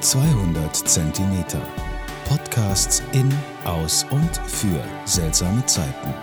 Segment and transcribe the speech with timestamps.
[0.00, 1.62] 200 Zentimeter.
[2.28, 3.32] Podcasts in,
[3.64, 6.14] aus und für seltsame Zeiten.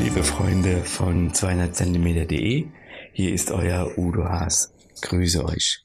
[0.00, 2.66] Liebe Freunde von 200 Zentimeter.de,
[3.12, 4.72] hier ist euer Udo Haas.
[5.00, 5.84] Grüße euch.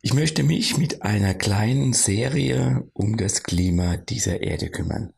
[0.00, 5.12] Ich möchte mich mit einer kleinen Serie um das Klima dieser Erde kümmern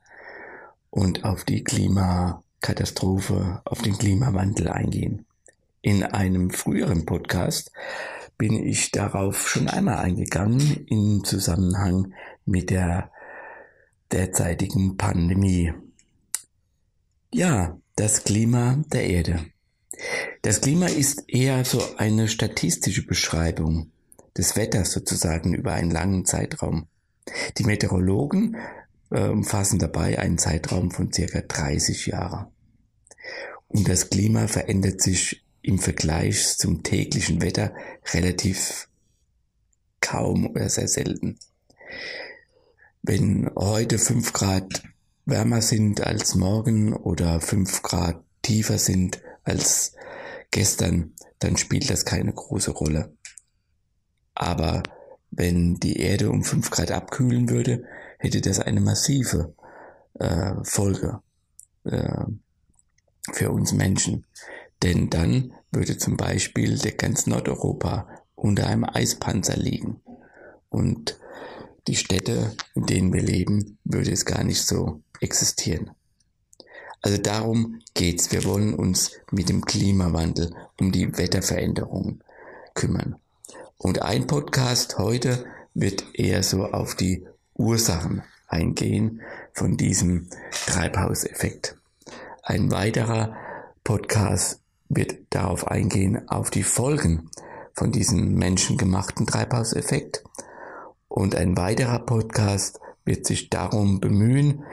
[0.91, 5.25] und auf die Klimakatastrophe, auf den Klimawandel eingehen.
[5.83, 7.71] In einem früheren Podcast
[8.41, 12.15] bin ich darauf schon einmal eingegangen im Zusammenhang
[12.47, 13.13] mit der
[14.13, 15.75] derzeitigen Pandemie.
[17.35, 19.45] Ja, das Klima der Erde.
[20.41, 23.93] Das Klima ist eher so eine statistische Beschreibung
[24.35, 26.87] des Wetters sozusagen über einen langen Zeitraum.
[27.59, 28.57] Die Meteorologen
[29.11, 32.47] äh, umfassen dabei einen Zeitraum von circa 30 Jahren.
[33.69, 37.73] Und das Klima verändert sich im Vergleich zum täglichen Wetter
[38.13, 38.89] relativ
[40.01, 41.39] kaum oder sehr selten.
[43.03, 44.83] Wenn heute fünf Grad
[45.25, 49.95] wärmer sind als morgen oder fünf Grad tiefer sind als
[50.51, 53.15] gestern, dann spielt das keine große Rolle.
[54.35, 54.83] Aber
[55.31, 57.85] wenn die Erde um fünf Grad abkühlen würde,
[58.19, 59.55] hätte das eine massive
[60.15, 61.21] äh, Folge
[61.85, 62.25] äh,
[63.33, 64.27] für uns Menschen.
[64.83, 70.01] Denn dann würde zum Beispiel der ganz Nordeuropa unter einem Eispanzer liegen.
[70.69, 71.19] Und
[71.87, 75.91] die Städte, in denen wir leben, würde es gar nicht so existieren.
[77.03, 78.33] Also darum geht's.
[78.33, 82.23] Wir wollen uns mit dem Klimawandel um die Wetterveränderungen
[82.75, 83.17] kümmern.
[83.79, 89.23] Und ein Podcast heute wird eher so auf die Ursachen eingehen
[89.55, 90.29] von diesem
[90.67, 91.77] Treibhauseffekt.
[92.43, 93.37] Ein weiterer
[93.85, 94.61] Podcast
[94.91, 97.31] wird darauf eingehen, auf die Folgen
[97.73, 100.25] von diesem menschengemachten Treibhauseffekt.
[101.09, 104.65] Und ein weiterer Podcast wird sich darum bemühen,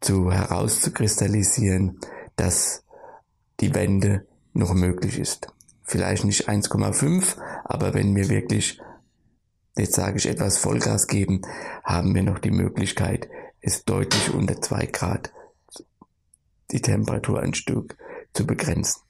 [0.00, 2.00] zu herauszukristallisieren,
[2.36, 2.84] dass
[3.60, 5.48] die Wende noch möglich ist.
[5.84, 8.80] Vielleicht nicht 1,5, aber wenn wir wirklich,
[9.76, 11.42] jetzt sage ich etwas Vollgas geben,
[11.84, 13.28] haben wir noch die Möglichkeit,
[13.60, 15.32] es deutlich unter zwei Grad
[16.72, 17.96] die Temperatur ein Stück
[18.32, 19.05] zu begrenzen.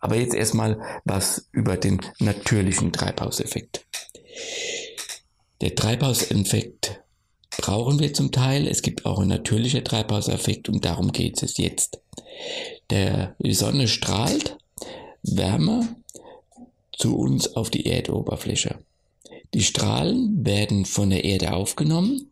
[0.00, 3.86] Aber jetzt erstmal was über den natürlichen Treibhauseffekt.
[5.60, 7.02] Der Treibhauseffekt
[7.50, 8.66] brauchen wir zum Teil.
[8.66, 12.00] Es gibt auch einen natürlichen Treibhauseffekt und darum geht es jetzt.
[12.88, 14.56] Der, Sonne strahlt
[15.22, 15.96] Wärme
[16.96, 18.78] zu uns auf die Erdoberfläche.
[19.52, 22.30] Die Strahlen werden von der Erde aufgenommen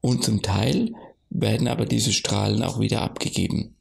[0.00, 0.92] und zum Teil
[1.30, 3.75] werden aber diese Strahlen auch wieder abgegeben.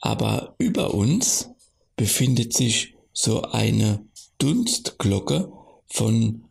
[0.00, 1.50] Aber über uns
[1.96, 4.04] befindet sich so eine
[4.38, 5.52] Dunstglocke
[5.86, 6.44] von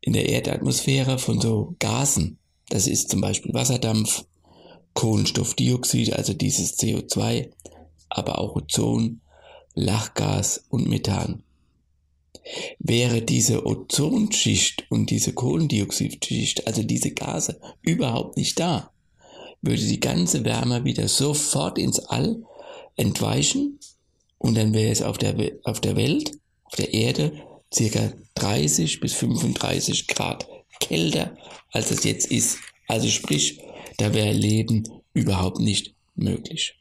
[0.00, 2.38] in der Erdatmosphäre von so Gasen.
[2.68, 4.24] Das ist zum Beispiel Wasserdampf,
[4.94, 7.50] Kohlenstoffdioxid, also dieses CO2,
[8.08, 9.20] aber auch Ozon,
[9.74, 11.42] Lachgas und Methan.
[12.78, 18.89] Wäre diese Ozonschicht und diese Kohlendioxidschicht, also diese Gase, überhaupt nicht da,
[19.62, 22.42] würde die ganze Wärme wieder sofort ins All
[22.96, 23.78] entweichen
[24.38, 25.34] und dann wäre es auf der,
[25.64, 26.32] auf der Welt,
[26.64, 27.32] auf der Erde,
[27.72, 30.48] circa 30 bis 35 Grad
[30.80, 31.36] kälter,
[31.72, 32.58] als es jetzt ist.
[32.88, 33.60] Also sprich,
[33.98, 36.74] da wäre Leben überhaupt nicht möglich.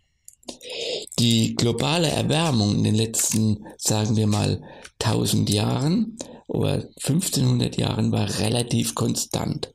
[1.19, 4.63] Die globale Erwärmung in den letzten, sagen wir mal,
[5.03, 6.17] 1000 Jahren
[6.47, 9.73] oder 1500 Jahren war relativ konstant.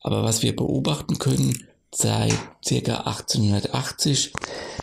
[0.00, 3.04] Aber was wir beobachten können, seit ca.
[3.04, 4.32] 1880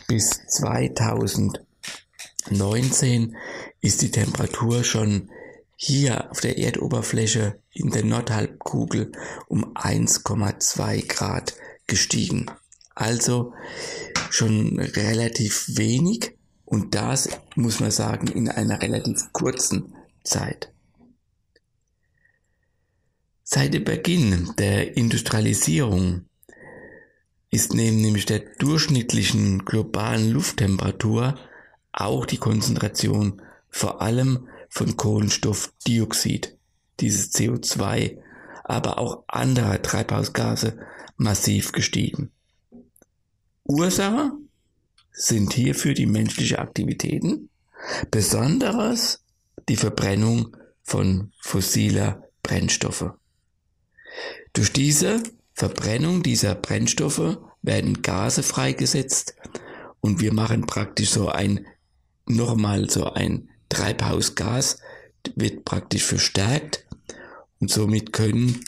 [0.08, 3.36] bis 2019
[3.80, 5.30] ist die Temperatur schon
[5.76, 9.12] hier auf der Erdoberfläche in der Nordhalbkugel
[9.48, 11.54] um 1,2 Grad
[11.86, 12.46] gestiegen.
[12.94, 13.54] Also
[14.30, 20.72] schon relativ wenig und das muss man sagen in einer relativ kurzen Zeit.
[23.42, 26.26] Seit dem Beginn der Industrialisierung
[27.54, 31.38] ist neben nämlich der durchschnittlichen globalen Lufttemperatur
[31.92, 33.40] auch die Konzentration
[33.70, 36.58] vor allem von Kohlenstoffdioxid,
[36.98, 38.18] dieses CO2,
[38.64, 40.76] aber auch anderer Treibhausgase
[41.16, 42.32] massiv gestiegen.
[43.62, 44.32] Ursache
[45.12, 47.50] sind hierfür die menschlichen Aktivitäten,
[48.10, 49.22] besonders
[49.68, 53.12] die Verbrennung von fossiler Brennstoffe.
[54.54, 55.22] Durch diese
[55.54, 59.36] Verbrennung dieser Brennstoffe werden Gase freigesetzt
[60.00, 61.66] und wir machen praktisch so ein,
[62.26, 64.78] nochmal so ein Treibhausgas
[65.36, 66.84] wird praktisch verstärkt
[67.60, 68.64] und somit können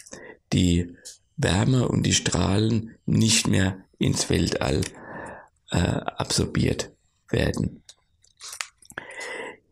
[0.52, 0.96] die
[1.36, 4.80] Wärme und die Strahlen nicht mehr ins Weltall
[5.70, 6.92] äh, absorbiert
[7.28, 7.82] werden.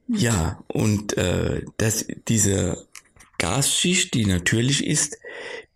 [0.08, 2.86] Ja, und äh, das, diese
[3.38, 5.18] Gasschicht, die natürlich ist,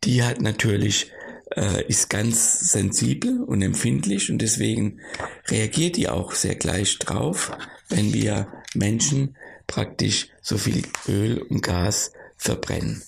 [0.05, 1.11] die hat natürlich
[1.59, 5.01] äh, ist ganz sensibel und empfindlich und deswegen
[5.49, 7.51] reagiert die auch sehr gleich drauf,
[7.89, 13.03] wenn wir Menschen praktisch so viel Öl und Gas verbrennen.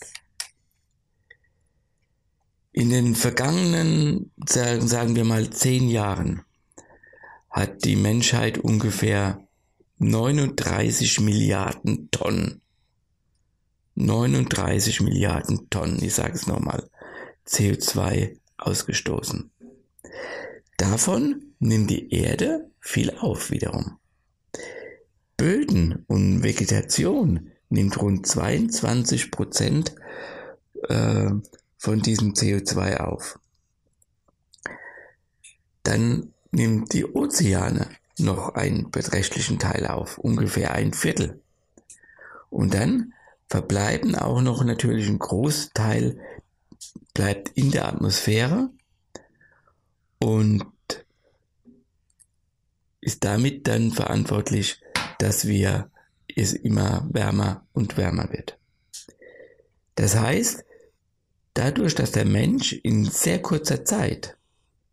[2.72, 6.42] In den vergangenen, sagen wir mal, zehn Jahren
[7.50, 9.46] hat die Menschheit ungefähr
[9.98, 12.62] 39 Milliarden Tonnen,
[13.94, 16.88] 39 Milliarden Tonnen, ich sage es nochmal,
[17.46, 19.50] CO2 ausgestoßen.
[20.76, 23.98] Davon nimmt die Erde viel auf wiederum.
[25.36, 29.94] Böden und Vegetation nimmt rund 22 Prozent
[30.88, 31.30] äh,
[31.78, 33.38] von diesem CO2 auf.
[35.82, 41.40] Dann nimmt die Ozeane noch einen beträchtlichen Teil auf, ungefähr ein Viertel.
[42.50, 43.14] Und dann
[43.48, 46.18] verbleiben auch noch natürlich ein Großteil
[47.14, 48.70] bleibt in der Atmosphäre
[50.18, 50.64] und
[53.00, 54.80] ist damit dann verantwortlich,
[55.18, 55.90] dass wir
[56.36, 58.58] es immer wärmer und wärmer wird.
[59.94, 60.64] Das heißt,
[61.54, 64.36] dadurch, dass der Mensch in sehr kurzer Zeit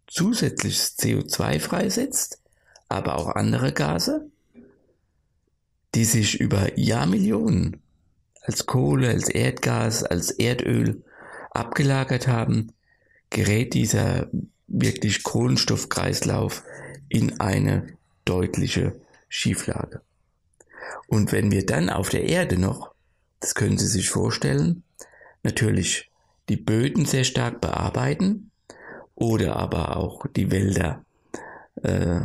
[0.08, 2.42] zusätzliches CO2 freisetzt,
[2.90, 4.30] aber auch andere Gase,
[5.96, 7.82] die sich über Jahrmillionen
[8.42, 11.04] als Kohle, als Erdgas, als Erdöl
[11.58, 12.72] abgelagert haben,
[13.30, 14.28] gerät dieser
[14.68, 16.64] wirklich Kohlenstoffkreislauf
[17.10, 17.88] in eine
[18.26, 19.00] deutliche
[19.30, 20.02] Schieflage.
[21.08, 22.94] Und wenn wir dann auf der Erde noch,
[23.40, 24.84] das können Sie sich vorstellen,
[25.44, 26.10] natürlich
[26.50, 28.52] die Böden sehr stark bearbeiten
[29.16, 31.04] oder aber auch die Wälder
[31.84, 32.22] äh,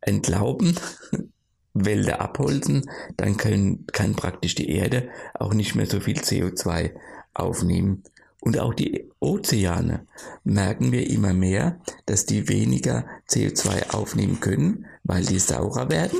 [0.00, 0.76] entlauben,
[1.74, 6.92] Wälder abholzen, dann können, kann praktisch die Erde auch nicht mehr so viel CO2
[7.32, 8.02] aufnehmen,
[8.40, 10.06] und auch die Ozeane
[10.44, 16.18] merken wir immer mehr, dass die weniger CO2 aufnehmen können, weil die saurer werden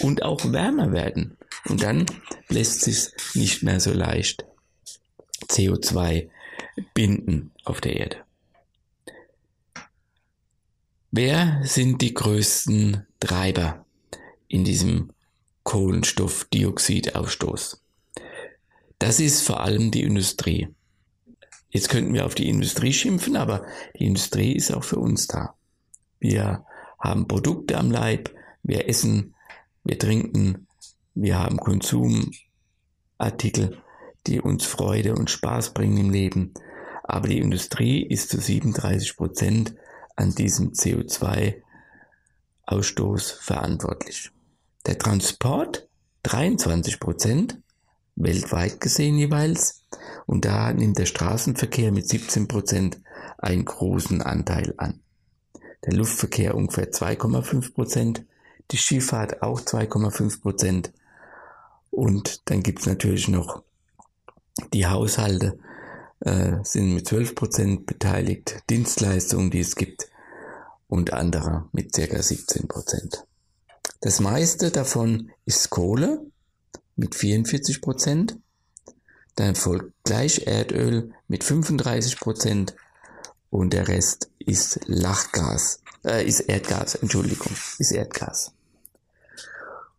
[0.00, 1.36] und auch wärmer werden.
[1.68, 2.06] Und dann
[2.48, 4.46] lässt sich nicht mehr so leicht
[5.48, 6.30] CO2
[6.94, 8.18] binden auf der Erde.
[11.10, 13.84] Wer sind die größten Treiber
[14.48, 15.10] in diesem
[15.62, 17.80] Kohlenstoffdioxidausstoß?
[18.98, 20.74] Das ist vor allem die Industrie.
[21.74, 23.66] Jetzt könnten wir auf die Industrie schimpfen, aber
[23.98, 25.56] die Industrie ist auch für uns da.
[26.20, 26.64] Wir
[27.00, 28.30] haben Produkte am Leib,
[28.62, 29.34] wir essen,
[29.82, 30.68] wir trinken,
[31.16, 33.82] wir haben Konsumartikel,
[34.28, 36.54] die uns Freude und Spaß bringen im Leben.
[37.02, 39.74] Aber die Industrie ist zu 37 Prozent
[40.14, 44.30] an diesem CO2-Ausstoß verantwortlich.
[44.86, 45.88] Der Transport
[46.22, 47.58] 23 Prozent
[48.16, 49.82] weltweit gesehen jeweils.
[50.26, 53.00] Und da nimmt der Straßenverkehr mit 17 Prozent
[53.38, 55.00] einen großen Anteil an.
[55.84, 58.24] Der Luftverkehr ungefähr 2,5 Prozent,
[58.70, 60.92] die Schifffahrt auch 2,5 Prozent.
[61.90, 63.62] Und dann gibt's natürlich noch
[64.72, 65.58] die Haushalte,
[66.20, 70.08] äh, sind mit 12 Prozent beteiligt, Dienstleistungen, die es gibt,
[70.88, 73.26] und andere mit circa 17 Prozent.
[74.00, 76.26] Das meiste davon ist Kohle,
[76.96, 78.38] mit 44 Prozent.
[79.36, 82.74] Dann folgt gleich Erdöl mit 35 Prozent
[83.50, 88.52] und der Rest ist Lachgas, äh, ist Erdgas, Entschuldigung, ist Erdgas.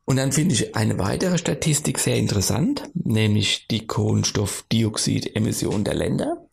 [0.06, 6.46] Und dann finde ich eine weitere Statistik sehr interessant, nämlich die Kohlenstoffdioxidemission der Länder.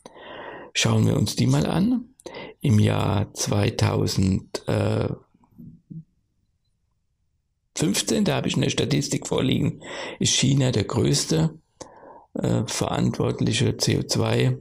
[0.72, 2.06] Schauen wir uns die mal an.
[2.62, 5.08] Im Jahr 2000, äh,
[7.76, 9.81] 15, da habe ich eine Statistik vorliegen,
[10.19, 11.59] ist China der größte
[12.35, 14.59] äh, verantwortliche CO2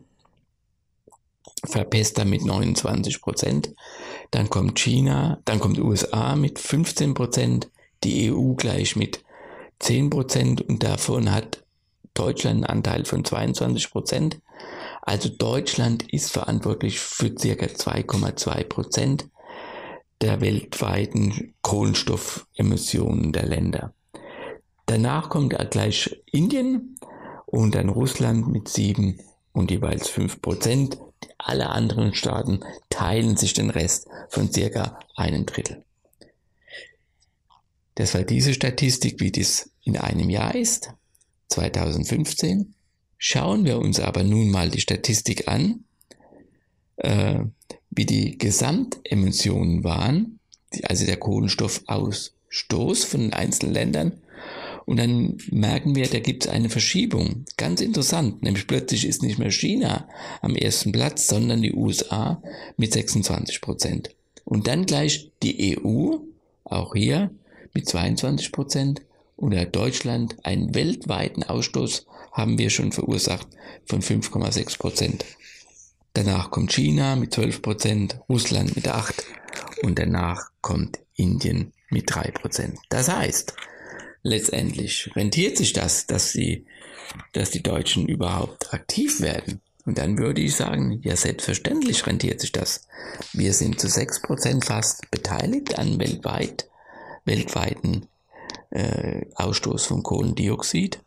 [1.64, 3.74] Verpester mit 29 Prozent.
[4.32, 7.70] Dann kommt China, dann kommt USA mit 15 Prozent,
[8.04, 9.24] die EU gleich mit
[9.80, 11.64] 10 Prozent und davon hat
[12.14, 14.40] Deutschland einen Anteil von 22 Prozent.
[15.02, 19.30] Also Deutschland ist verantwortlich für circa 2,2 Prozent
[20.22, 23.94] der weltweiten Kohlenstoffemissionen der Länder.
[24.86, 26.98] Danach kommt gleich Indien
[27.46, 29.20] und dann Russland mit sieben
[29.54, 30.98] und jeweils fünf Prozent.
[31.38, 35.84] Alle anderen Staaten teilen sich den Rest von circa einem Drittel.
[37.96, 40.94] Das war diese Statistik, wie das in einem Jahr ist.
[41.50, 42.74] 2015.
[43.18, 45.84] Schauen wir uns aber nun mal die Statistik an,
[46.98, 47.42] äh,
[47.92, 50.40] wie die Gesamtemissionen waren,
[50.84, 54.14] also der Kohlenstoffausstoß von den einzelnen Ländern.
[54.86, 57.46] Und dann merken wir, da gibt es eine Verschiebung.
[57.58, 60.08] Ganz interessant, nämlich plötzlich ist nicht mehr China
[60.42, 62.42] am ersten Platz, sondern die USA
[62.78, 64.10] mit 26 Prozent.
[64.44, 66.16] Und dann gleich die EU,
[66.64, 67.30] auch hier
[67.74, 69.02] mit 22 Prozent.
[69.36, 73.48] Und Deutschland einen weltweiten Ausstoß haben wir schon verursacht
[73.86, 75.26] von 5,6 Prozent.
[76.14, 79.14] Danach kommt China mit 12 Prozent, Russland mit 8%
[79.84, 82.78] und danach kommt Indien mit 3 Prozent.
[82.90, 83.54] Das heißt,
[84.24, 86.66] letztendlich rentiert sich das, dass die,
[87.34, 89.62] dass die Deutschen überhaupt aktiv werden.
[89.86, 92.88] Und dann würde ich sagen, ja, selbstverständlich rentiert sich das.
[93.34, 96.70] Wir sind zu 6 Prozent fast beteiligt an weltweit,
[97.26, 98.08] weltweiten
[98.70, 101.00] äh, Ausstoß von Kohlendioxid.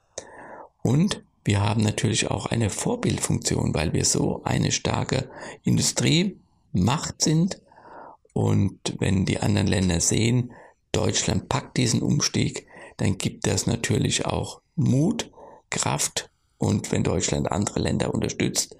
[0.83, 5.31] Und wir haben natürlich auch eine Vorbildfunktion, weil wir so eine starke
[5.63, 7.61] Industriemacht sind.
[8.33, 10.53] Und wenn die anderen Länder sehen,
[10.93, 15.31] Deutschland packt diesen Umstieg, dann gibt das natürlich auch Mut,
[15.71, 16.31] Kraft.
[16.57, 18.77] Und wenn Deutschland andere Länder unterstützt,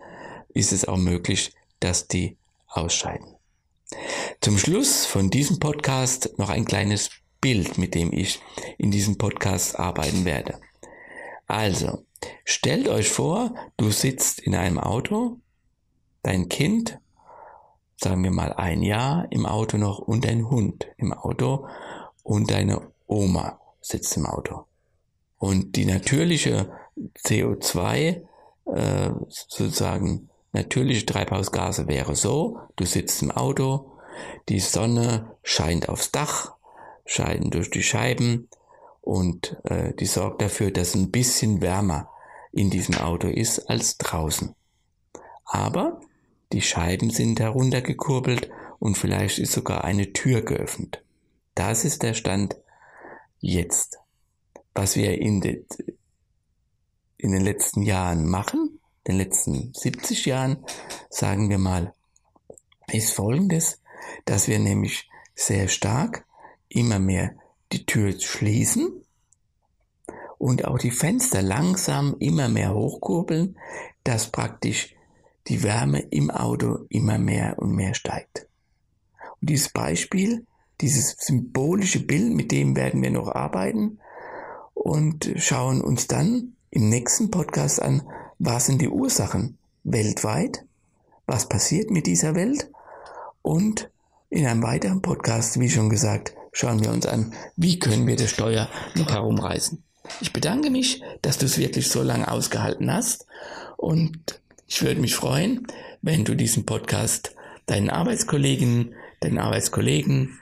[0.55, 3.35] ist es auch möglich, dass die ausscheiden.
[4.41, 8.41] Zum Schluss von diesem Podcast noch ein kleines Bild, mit dem ich
[8.79, 10.61] in diesem Podcast arbeiten werde.
[11.47, 12.05] Also,
[12.45, 15.39] Stellt euch vor, du sitzt in einem Auto,
[16.23, 16.99] dein Kind,
[17.97, 21.67] sagen wir mal ein Jahr im Auto noch und dein Hund im Auto
[22.23, 24.65] und deine Oma sitzt im Auto.
[25.39, 26.73] Und die natürliche
[27.25, 28.23] CO2,
[28.67, 33.93] äh, sozusagen natürliche Treibhausgase wäre so, du sitzt im Auto,
[34.49, 36.55] die Sonne scheint aufs Dach,
[37.05, 38.49] scheint durch die Scheiben
[39.01, 42.09] und äh, die sorgt dafür, dass ein bisschen wärmer
[42.55, 44.55] in diesem Auto ist als draußen.
[45.45, 46.01] Aber
[46.53, 51.03] die Scheiben sind heruntergekurbelt und vielleicht ist sogar eine Tür geöffnet.
[51.55, 52.57] Das ist der Stand
[53.41, 53.99] jetzt.
[54.75, 55.65] Was wir in, de,
[57.17, 60.65] in den letzten Jahren machen, den letzten 70 Jahren,
[61.11, 61.95] sagen wir mal,
[62.93, 63.81] ist folgendes,
[64.25, 66.27] dass wir nämlich sehr stark
[66.69, 67.35] immer mehr
[67.73, 69.04] die Tür schließen
[70.45, 73.57] und auch die Fenster langsam immer mehr hochkurbeln,
[74.03, 74.95] dass praktisch
[75.49, 78.47] die Wärme im Auto immer mehr und mehr steigt.
[79.41, 80.45] Und dieses Beispiel,
[80.83, 84.01] dieses symbolische Bild, mit dem werden wir noch arbeiten
[84.75, 88.03] und schauen uns dann im nächsten Podcast an,
[88.39, 90.67] was sind die Ursachen weltweit,
[91.25, 92.71] was passiert mit dieser Welt
[93.41, 93.91] und
[94.29, 98.29] in einem weiteren Podcast, wie schon gesagt, schauen wir uns an, wie können wir das
[98.29, 99.83] Steuer noch herumreißen.
[100.21, 103.27] Ich bedanke mich, dass du es wirklich so lange ausgehalten hast
[103.77, 105.67] und ich würde mich freuen,
[106.03, 107.35] wenn du diesen Podcast
[107.67, 110.39] deinen Arbeitskolleginnen, deinen Arbeitskollegen,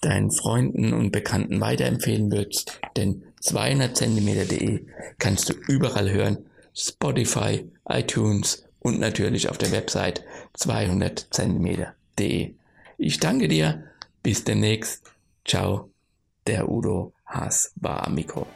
[0.00, 4.86] deinen Freunden und Bekannten weiterempfehlen würdest, denn 200 cm.de
[5.18, 6.38] kannst du überall hören,
[6.74, 10.22] Spotify, iTunes und natürlich auf der Website
[10.54, 12.54] 200 cm.de.
[12.98, 13.84] Ich danke dir,
[14.22, 15.02] bis demnächst.
[15.44, 15.90] Ciao,
[16.46, 18.46] der Udo Haas war am Mikro.